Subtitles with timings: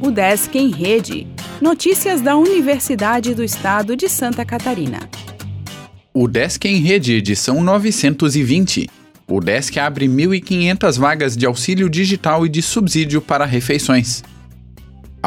[0.00, 1.26] O Desk em Rede.
[1.60, 5.08] Notícias da Universidade do Estado de Santa Catarina.
[6.12, 8.90] O Desk em Rede, edição 920.
[9.26, 14.22] O Desk abre 1.500 vagas de auxílio digital e de subsídio para refeições.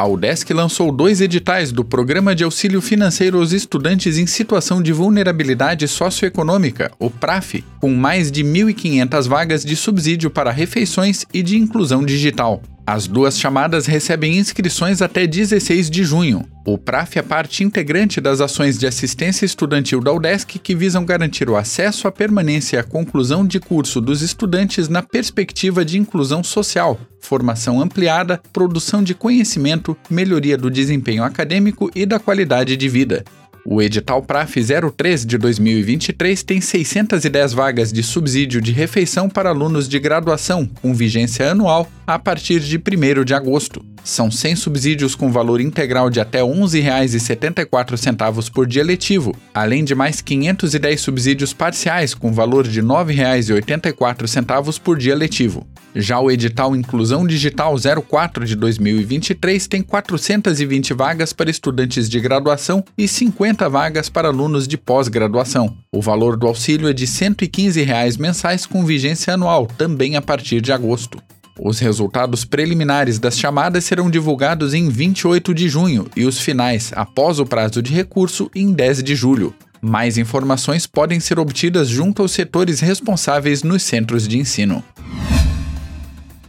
[0.00, 4.94] A UDESC lançou dois editais do Programa de Auxílio Financeiro aos Estudantes em Situação de
[4.94, 11.58] Vulnerabilidade Socioeconômica, o PRAF, com mais de 1.500 vagas de subsídio para refeições e de
[11.58, 12.62] inclusão digital.
[12.92, 16.44] As duas chamadas recebem inscrições até 16 de junho.
[16.66, 21.48] O PRAF é parte integrante das ações de assistência estudantil da UDESC que visam garantir
[21.48, 26.42] o acesso, a permanência e a conclusão de curso dos estudantes na perspectiva de inclusão
[26.42, 33.22] social, formação ampliada, produção de conhecimento, melhoria do desempenho acadêmico e da qualidade de vida.
[33.64, 34.56] O edital PRAF
[34.96, 40.92] 03 de 2023 tem 610 vagas de subsídio de refeição para alunos de graduação, com
[40.92, 43.84] vigência anual a partir de 1 de agosto.
[44.02, 49.94] São 100 subsídios com valor integral de até R$ 11,74 por dia letivo, além de
[49.94, 55.66] mais 510 subsídios parciais com valor de R$ 9,84 por dia letivo.
[55.94, 57.74] Já o edital Inclusão Digital
[58.08, 64.68] 04 de 2023 tem 420 vagas para estudantes de graduação e 50 vagas para alunos
[64.68, 65.76] de pós-graduação.
[65.92, 70.60] O valor do auxílio é de 115 reais mensais com vigência anual, também a partir
[70.60, 71.20] de agosto.
[71.58, 77.38] Os resultados preliminares das chamadas serão divulgados em 28 de junho e os finais, após
[77.38, 79.54] o prazo de recurso, em 10 de julho.
[79.80, 84.84] Mais informações podem ser obtidas junto aos setores responsáveis nos centros de ensino.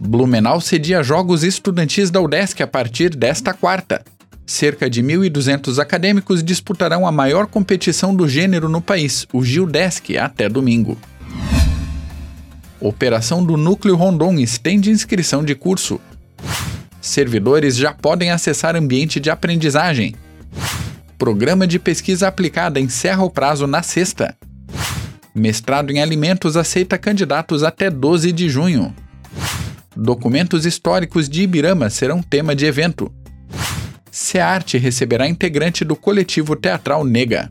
[0.00, 4.02] Blumenau cedia jogos estudantis da UDESC a partir desta quarta.
[4.46, 10.48] Cerca de 1.200 acadêmicos disputarão a maior competição do gênero no país, o Gildesc, até
[10.48, 10.96] domingo.
[12.80, 16.00] Operação do Núcleo Rondon estende inscrição de curso.
[17.00, 20.14] Servidores já podem acessar ambiente de aprendizagem.
[21.18, 24.36] Programa de pesquisa aplicada encerra o prazo na sexta.
[25.34, 28.94] Mestrado em alimentos aceita candidatos até 12 de junho.
[29.96, 33.12] Documentos históricos de Ibirama serão tema de evento.
[34.08, 37.50] SEARTE receberá integrante do coletivo teatral Nega.